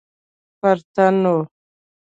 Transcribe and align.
پر 0.59 0.77
تن 0.95 1.15
وه. 1.33 1.39